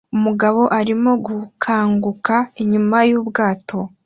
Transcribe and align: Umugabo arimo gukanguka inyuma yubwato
Umugabo 0.15 0.61
arimo 0.79 1.11
gukanguka 1.27 2.35
inyuma 2.61 2.97
yubwato 3.09 3.77